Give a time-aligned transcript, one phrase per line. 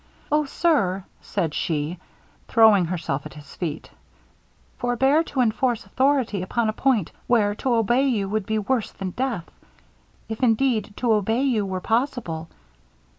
[0.31, 0.45] 'O!
[0.45, 1.99] sir,' said she,
[2.47, 3.91] throwing herself at his feet,
[4.79, 9.11] 'forbear to enforce authority upon a point where to obey you would be worse than
[9.11, 9.45] death;
[10.27, 12.49] if, indeed, to obey you were possible.'